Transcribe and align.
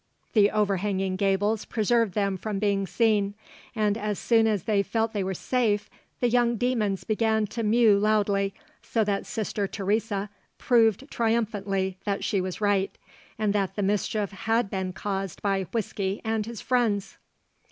The 0.33 0.49
overhanging 0.49 1.15
gables 1.17 1.63
preserved 1.63 2.15
them 2.15 2.35
from 2.35 2.57
being 2.57 2.87
seen, 2.87 3.35
and 3.75 3.99
as 3.99 4.17
soon 4.17 4.47
as 4.47 4.63
they 4.63 4.81
felt 4.81 5.13
they 5.13 5.23
were 5.23 5.35
safe, 5.35 5.91
the 6.21 6.27
young 6.27 6.55
demons 6.55 7.03
began 7.03 7.45
to 7.45 7.61
mew 7.61 7.99
loudly, 7.99 8.55
so 8.81 9.03
that 9.03 9.27
Sister 9.27 9.67
Thérèse 9.67 10.27
proved 10.57 11.07
triumphantly 11.11 11.99
that 12.03 12.23
she 12.23 12.41
was 12.41 12.59
right, 12.59 12.97
and 13.37 13.53
that 13.53 13.75
the 13.75 13.83
mischief 13.83 14.31
had 14.31 14.71
been 14.71 14.91
caused 14.91 15.39
by 15.43 15.67
Whisky 15.71 16.19
and 16.25 16.47
his 16.47 16.61
friends! 16.61 17.19